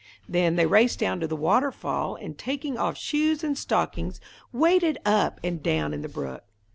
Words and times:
Then 0.27 0.55
they 0.55 0.65
raced 0.65 0.97
down 0.97 1.19
to 1.19 1.27
the 1.27 1.35
waterfall, 1.35 2.15
and, 2.15 2.35
taking 2.35 2.75
off 2.75 2.97
shoes 2.97 3.43
and 3.43 3.55
stockings, 3.55 4.19
waded 4.51 4.97
up 5.05 5.39
and 5.43 5.61
down 5.61 5.93
in 5.93 6.01
the 6.01 6.09
brook. 6.09 6.43